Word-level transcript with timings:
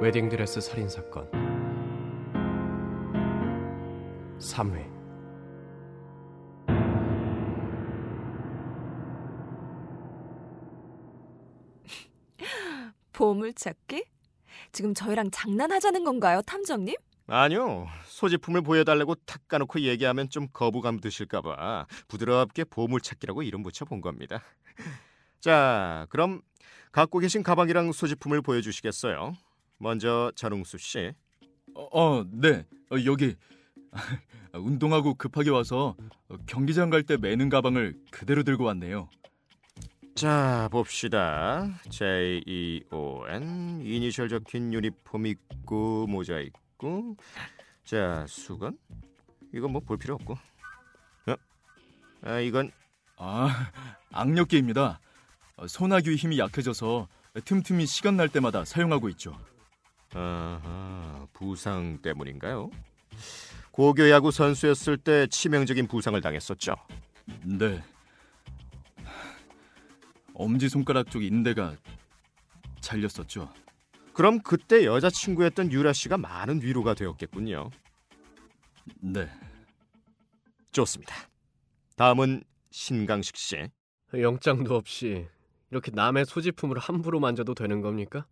웨딩드레스 0.00 0.60
살인 0.60 0.88
사건 0.88 1.28
3회 4.38 4.86
보물찾기? 13.12 14.04
지금 14.70 14.94
저희랑 14.94 15.32
장난하자는 15.32 16.04
건가요, 16.04 16.42
탐정님? 16.42 16.94
아니요. 17.26 17.88
소지품을 18.04 18.62
보여달라고 18.62 19.16
탁 19.26 19.48
까놓고 19.48 19.80
얘기하면 19.80 20.30
좀 20.30 20.46
거부감 20.52 21.00
드실까봐 21.00 21.86
부드럽게 22.06 22.62
보물찾기라고 22.64 23.42
이름 23.42 23.64
붙여본 23.64 24.00
겁니다. 24.00 24.42
자, 25.40 26.06
그럼 26.10 26.40
갖고 26.92 27.18
계신 27.18 27.42
가방이랑 27.42 27.90
소지품을 27.92 28.42
보여주시겠어요? 28.42 29.34
먼저 29.78 30.32
전웅수 30.34 30.78
씨. 30.78 31.12
어, 31.74 31.88
어, 31.92 32.24
네. 32.30 32.64
어, 32.90 32.96
여기 33.04 33.36
운동하고 34.52 35.14
급하게 35.14 35.50
와서 35.50 35.96
경기장 36.46 36.90
갈 36.90 37.02
때 37.04 37.16
매는 37.16 37.48
가방을 37.48 37.94
그대로 38.10 38.42
들고 38.42 38.64
왔네요. 38.64 39.08
자, 40.14 40.68
봅시다. 40.72 41.68
J 41.90 42.42
E 42.44 42.82
O 42.90 43.24
N 43.28 43.80
이니셜 43.84 44.28
적힌 44.28 44.72
유니폼 44.72 45.26
입고 45.26 46.06
모자 46.08 46.40
있고. 46.40 47.16
자, 47.84 48.26
수건. 48.28 48.76
이건 49.54 49.70
뭐 49.72 49.80
볼 49.80 49.96
필요 49.96 50.14
없고. 50.14 50.32
어? 50.34 51.34
아, 52.22 52.40
이건 52.40 52.72
아, 53.16 53.70
악력계입니다. 54.10 55.00
어, 55.56 55.66
소나귀 55.68 56.16
힘이 56.16 56.38
약해져서 56.38 57.08
틈틈이 57.44 57.86
시간 57.86 58.16
날 58.16 58.28
때마다 58.28 58.64
사용하고 58.64 59.08
있죠. 59.10 59.38
아하, 60.14 61.26
부상 61.32 62.00
때문인가요? 62.00 62.70
고교 63.72 64.10
야구 64.10 64.30
선수였을 64.30 64.96
때 64.96 65.26
치명적인 65.28 65.86
부상을 65.86 66.20
당했었죠. 66.20 66.74
네. 67.44 67.82
엄지 70.34 70.68
손가락 70.68 71.10
쪽 71.10 71.22
인대가 71.22 71.76
잘렸었죠. 72.80 73.52
그럼 74.12 74.40
그때 74.40 74.84
여자친구였던 74.84 75.72
유라 75.72 75.92
씨가 75.92 76.16
많은 76.16 76.62
위로가 76.62 76.94
되었겠군요. 76.94 77.70
네. 79.00 79.30
좋습니다. 80.72 81.14
다음은 81.96 82.42
신강식 82.70 83.36
씨. 83.36 83.68
영장도 84.14 84.74
없이 84.74 85.26
이렇게 85.70 85.90
남의 85.92 86.24
소지품을 86.24 86.78
함부로 86.78 87.20
만져도 87.20 87.54
되는 87.54 87.80
겁니까? 87.80 88.26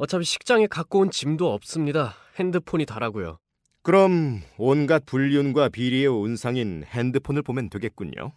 어차피 0.00 0.24
식장에 0.24 0.66
갖고 0.66 1.00
온 1.00 1.10
짐도 1.10 1.52
없습니다. 1.52 2.14
핸드폰이 2.38 2.86
다라고요. 2.86 3.38
그럼 3.82 4.40
온갖 4.56 5.04
불륜과 5.04 5.68
비리의 5.68 6.06
온상인 6.06 6.84
핸드폰을 6.86 7.42
보면 7.42 7.68
되겠군요. 7.68 8.32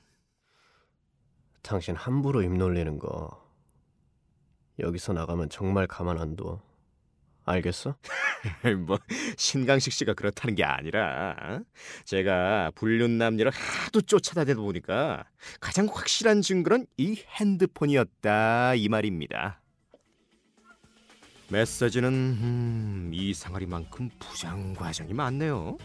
당신 1.62 1.96
함부로 1.96 2.44
입 2.44 2.52
놀리는 2.52 3.00
거 3.00 3.42
여기서 4.78 5.14
나가면 5.14 5.48
정말 5.48 5.88
가만 5.88 6.20
안 6.20 6.36
둬. 6.36 6.62
알겠어? 7.46 7.96
뭐 8.86 9.00
신강식 9.38 9.94
씨가 9.94 10.16
그렇다는 10.16 10.56
게 10.56 10.66
아니라 10.66 11.62
제가 12.04 12.72
불륜 12.76 13.18
남녀를 13.18 13.54
하도 13.54 14.02
쫓아다니다 14.02 14.60
보니까 14.60 15.24
가장 15.62 15.88
확실한 15.88 16.42
증거는 16.42 16.88
이 16.98 17.24
핸드폰이었다 17.40 18.76
이 18.76 18.90
말입니다. 18.90 19.63
메시지는 21.54 22.10
음, 22.12 23.12
이상하리만큼 23.14 24.10
부장 24.18 24.74
과정이 24.74 25.14
많네요. 25.14 25.78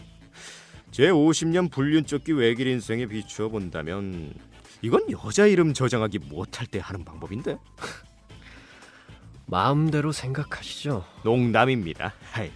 제 0.89 1.09
50년 1.11 1.69
불륜 1.71 2.07
쫓기 2.07 2.31
외길 2.31 2.65
인생에 2.65 3.05
비추어 3.05 3.49
본다면 3.49 4.33
이건 4.81 5.11
여자 5.11 5.45
이름 5.45 5.75
저장하기 5.75 6.19
못할 6.19 6.65
때 6.65 6.79
하는 6.79 7.05
방법인데 7.05 7.59
마음대로 9.45 10.11
생각하시죠. 10.11 11.05
농담입니다. 11.23 12.13
아이고, 12.33 12.55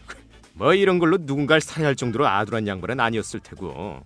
뭐 0.53 0.73
이런 0.73 0.97
걸로 0.97 1.17
누군가를 1.19 1.61
살해할 1.61 1.95
정도로 1.95 2.27
아둔한 2.27 2.67
양반은 2.67 2.99
아니었을 2.99 3.41
테고. 3.41 4.03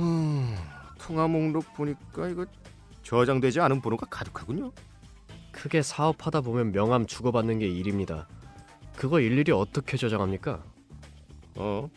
음, 0.00 0.54
통화 0.98 1.26
목록 1.26 1.72
보니까 1.72 2.28
이거 2.28 2.44
저장되지 3.02 3.60
않은 3.60 3.80
번호가 3.80 4.06
가득하군요. 4.10 4.72
크게 5.64 5.80
사업하다 5.80 6.42
보면 6.42 6.72
명함 6.72 7.06
주고받는 7.06 7.58
게 7.58 7.66
일입니다. 7.66 8.28
그거 8.96 9.18
일일이 9.18 9.50
어떻게 9.50 9.96
저장합니까? 9.96 10.62
어. 11.54 11.88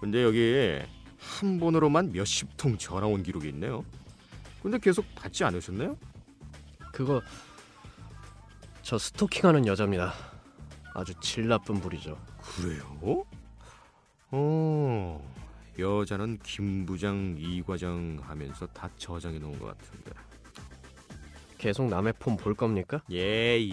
근데 0.00 0.22
여기 0.22 0.80
한 1.18 1.60
번호로만 1.60 2.10
몇십 2.10 2.56
통 2.56 2.78
전화 2.78 3.06
온 3.06 3.22
기록이 3.22 3.50
있네요. 3.50 3.84
근데 4.62 4.78
계속 4.78 5.04
받지 5.14 5.44
않으셨나요? 5.44 5.94
그거 6.90 7.20
저 8.80 8.96
스토킹하는 8.96 9.66
여자입니다. 9.66 10.14
아주 10.94 11.12
질 11.20 11.48
나쁜 11.48 11.82
부리죠. 11.82 12.16
그래요? 12.38 13.26
어. 14.30 15.34
여자는 15.78 16.38
김 16.42 16.86
부장, 16.86 17.36
이 17.38 17.62
과장 17.62 18.18
하면서 18.22 18.66
다 18.68 18.88
저장해 18.96 19.38
놓은 19.38 19.58
것 19.58 19.66
같은데. 19.66 20.29
계속 21.60 21.88
남의 21.88 22.14
폰볼 22.18 22.54
겁니까? 22.54 23.02
예, 23.12 23.18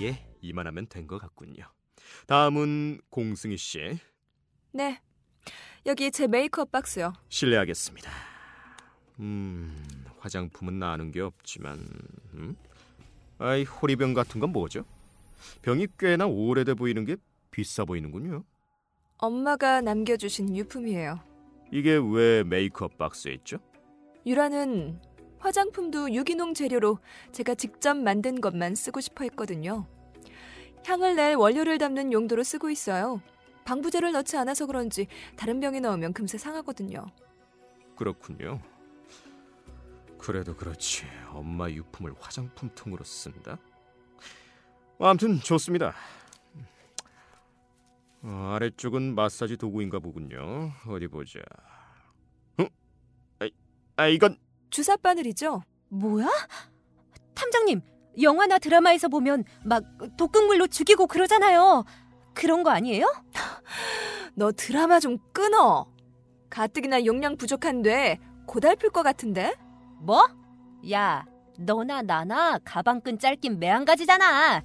예. 0.01 0.27
이만하면 0.41 0.87
된 0.87 1.07
것 1.07 1.19
같군요. 1.19 1.63
다음은 2.27 2.99
공승희 3.09 3.55
씨. 3.57 3.97
네. 4.73 4.99
여기 5.85 6.11
제 6.11 6.27
메이크업 6.27 6.69
박스요. 6.71 7.13
실례하겠습니다. 7.29 8.11
음, 9.19 9.73
화장품은 10.19 10.79
나는 10.79 11.11
게 11.11 11.21
없지만, 11.21 11.79
음? 12.33 12.55
아이 13.39 13.63
호리병 13.63 14.13
같은 14.13 14.41
건 14.41 14.51
뭐죠? 14.51 14.83
병이 15.61 15.87
꽤나 15.97 16.25
오래돼 16.27 16.73
보이는 16.73 17.05
게 17.05 17.15
비싸 17.51 17.85
보이는군요. 17.85 18.43
엄마가 19.17 19.81
남겨주신 19.81 20.55
유품이에요. 20.57 21.19
이게 21.71 21.97
왜 21.97 22.43
메이크업 22.43 22.97
박스에 22.97 23.33
있죠? 23.35 23.57
유라는 24.25 24.99
화장품도 25.39 26.13
유기농 26.13 26.53
재료로 26.53 26.99
제가 27.31 27.55
직접 27.55 27.95
만든 27.95 28.41
것만 28.41 28.75
쓰고 28.75 29.01
싶어 29.01 29.23
했거든요. 29.25 29.85
향을 30.85 31.15
낼 31.15 31.35
원료를 31.35 31.77
담는 31.77 32.11
용도로 32.11 32.43
쓰고 32.43 32.69
있어요. 32.69 33.21
방부제를 33.65 34.13
넣지 34.13 34.37
않아서 34.37 34.65
그런지 34.65 35.07
다른 35.35 35.59
병에 35.59 35.79
넣으면 35.79 36.13
금세 36.13 36.37
상하거든요. 36.37 37.05
그렇군요. 37.95 38.61
그래도 40.17 40.55
그렇지 40.55 41.05
엄마 41.29 41.69
유품을 41.69 42.13
화장품 42.19 42.69
통으로 42.73 43.03
쓴다. 43.03 43.57
아무튼 44.99 45.39
좋습니다. 45.39 45.93
어, 48.23 48.53
아래쪽은 48.55 49.13
마사지 49.13 49.57
도구인가 49.57 49.99
보군요. 49.99 50.71
어디 50.87 51.07
보자. 51.07 51.39
어? 52.57 52.65
아, 53.39 53.49
아 53.97 54.07
이건 54.07 54.37
주사 54.77 54.95
바늘이죠? 54.95 55.63
뭐야? 55.89 56.27
탐정님, 57.33 57.81
영화나 58.21 58.59
드라마에서 58.59 59.07
보면 59.07 59.43
막 59.65 59.83
독극물로 60.17 60.67
죽이고 60.67 61.07
그러잖아요. 61.07 61.83
그런 62.35 62.61
거 62.61 62.69
아니에요? 62.69 63.11
너 64.35 64.51
드라마 64.51 64.99
좀 64.99 65.17
끊어. 65.33 65.87
가뜩이나 66.51 67.05
용량 67.05 67.37
부족한데 67.37 68.19
고달플 68.45 68.91
것 68.91 69.01
같은데? 69.01 69.55
뭐? 69.99 70.27
야, 70.91 71.25
너나 71.57 72.03
나나 72.03 72.59
가방끈 72.63 73.17
짧긴 73.17 73.57
매한가지잖아. 73.57 74.61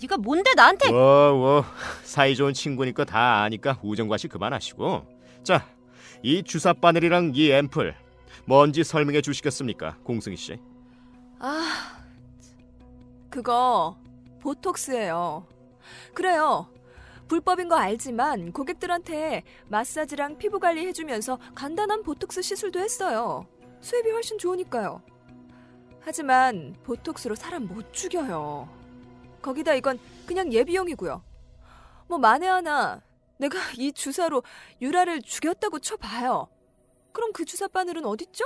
네가 0.00 0.18
뭔데 0.18 0.54
나한테? 0.54 0.92
워워 0.92 1.64
사이 2.04 2.36
좋은 2.36 2.54
친구니까 2.54 3.04
다 3.04 3.42
아니까 3.42 3.80
우정과시 3.82 4.28
그만하시고 4.28 5.02
자 5.42 5.66
이 6.22 6.42
주사 6.42 6.72
바늘이랑 6.72 7.32
이 7.34 7.50
앰플 7.50 7.94
뭔지 8.44 8.84
설명해 8.84 9.20
주시겠습니까 9.22 9.98
공승희 10.04 10.36
씨? 10.36 10.60
아, 11.38 12.02
그거 13.30 13.96
보톡스예요. 14.40 15.46
그래요. 16.14 16.68
불법인 17.28 17.68
거 17.68 17.76
알지만 17.76 18.52
고객들한테 18.52 19.42
마사지랑 19.68 20.38
피부 20.38 20.60
관리 20.60 20.86
해주면서 20.86 21.38
간단한 21.54 22.02
보톡스 22.02 22.42
시술도 22.42 22.78
했어요. 22.78 23.46
수입이 23.80 24.10
훨씬 24.10 24.38
좋으니까요. 24.38 25.02
하지만 26.00 26.76
보톡스로 26.84 27.34
사람 27.34 27.66
못 27.66 27.92
죽여요. 27.92 28.68
거기다 29.42 29.74
이건 29.74 29.98
그냥 30.24 30.52
예비용이고요. 30.52 31.22
뭐 32.06 32.18
만에 32.18 32.46
하나 32.46 33.02
내가 33.38 33.58
이 33.76 33.92
주사로 33.92 34.42
유라를 34.80 35.20
죽였다고 35.22 35.80
쳐봐요. 35.80 36.48
그럼 37.16 37.32
그 37.32 37.46
주사 37.46 37.66
바늘은 37.66 38.04
어딨죠? 38.04 38.44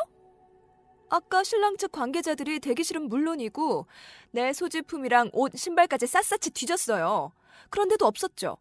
아까 1.09 1.43
신랑 1.43 1.77
측 1.77 1.91
관계자들이 1.91 2.61
대기실은 2.61 3.09
물론이고 3.09 3.89
내 4.31 4.53
소지품이랑 4.53 5.31
옷, 5.33 5.57
신발까지 5.57 6.07
샅샅이 6.07 6.51
뒤졌어요. 6.51 7.33
그런데도 7.71 8.07
없었죠. 8.07 8.59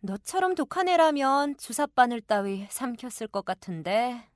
너처럼 0.00 0.54
독한 0.54 0.86
애라면 0.86 1.56
주사바늘 1.56 2.20
따위 2.20 2.66
삼켰을 2.68 3.28
것 3.28 3.46
같은데. 3.46 4.28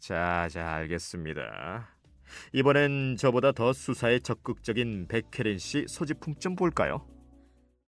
자, 0.00 0.48
자, 0.50 0.74
알겠습니다. 0.74 1.88
이번엔 2.52 3.16
저보다 3.16 3.52
더 3.52 3.72
수사에 3.72 4.18
적극적인 4.18 5.08
백혜린 5.08 5.56
씨 5.56 5.86
소지품 5.88 6.34
좀 6.34 6.56
볼까요? 6.56 7.08